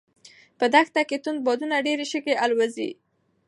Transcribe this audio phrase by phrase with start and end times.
[0.57, 2.91] په دښته کې توند بادونه ډېرې شګې الوځوي.